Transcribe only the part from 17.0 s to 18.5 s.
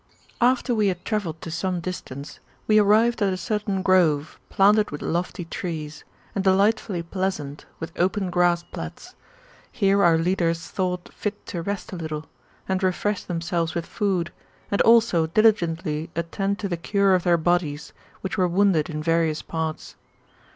of their bodies, which were